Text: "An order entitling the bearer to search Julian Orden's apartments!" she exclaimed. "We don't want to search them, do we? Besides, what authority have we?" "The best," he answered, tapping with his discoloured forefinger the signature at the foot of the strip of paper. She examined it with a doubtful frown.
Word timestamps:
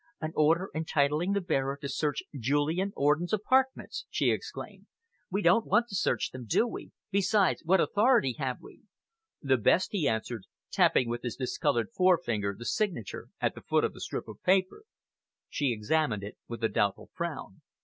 "An 0.19 0.31
order 0.35 0.71
entitling 0.73 1.33
the 1.33 1.41
bearer 1.41 1.77
to 1.79 1.87
search 1.87 2.23
Julian 2.35 2.91
Orden's 2.95 3.33
apartments!" 3.33 4.07
she 4.09 4.31
exclaimed. 4.31 4.87
"We 5.29 5.43
don't 5.43 5.67
want 5.67 5.89
to 5.89 5.95
search 5.95 6.31
them, 6.31 6.45
do 6.47 6.65
we? 6.65 6.89
Besides, 7.11 7.61
what 7.63 7.79
authority 7.79 8.33
have 8.39 8.61
we?" 8.61 8.81
"The 9.43 9.57
best," 9.57 9.89
he 9.91 10.07
answered, 10.09 10.47
tapping 10.71 11.07
with 11.07 11.21
his 11.21 11.35
discoloured 11.35 11.91
forefinger 11.93 12.55
the 12.57 12.65
signature 12.65 13.27
at 13.39 13.53
the 13.53 13.61
foot 13.61 13.83
of 13.83 13.93
the 13.93 14.01
strip 14.01 14.27
of 14.27 14.41
paper. 14.41 14.85
She 15.49 15.71
examined 15.71 16.23
it 16.23 16.35
with 16.47 16.63
a 16.63 16.67
doubtful 16.69 17.11
frown. 17.13 17.61